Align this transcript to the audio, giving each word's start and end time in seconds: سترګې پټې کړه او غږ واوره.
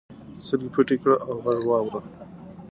سترګې 0.45 0.69
پټې 0.73 0.95
کړه 1.01 1.15
او 1.27 1.35
غږ 1.45 1.61
واوره. 1.67 2.01